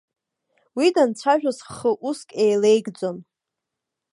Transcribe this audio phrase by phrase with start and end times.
[0.77, 3.17] Уи данцәажәоз х-уск еилеигӡон.